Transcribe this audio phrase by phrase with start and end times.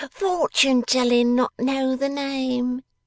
[0.09, 2.81] Fortune telling not know the name!